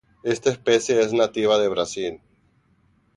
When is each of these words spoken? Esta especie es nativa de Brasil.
Esta 0.23 0.49
especie 0.49 0.99
es 0.99 1.13
nativa 1.13 1.59
de 1.59 1.67
Brasil. 1.67 2.21